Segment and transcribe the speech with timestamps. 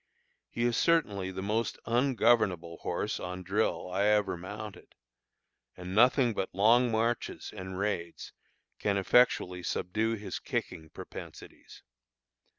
[0.49, 4.95] He is certainly the most ungovernable horse on drill I ever mounted;
[5.77, 8.33] and nothing but long marches and raids
[8.79, 11.83] can effectually subdue his kicking propensities.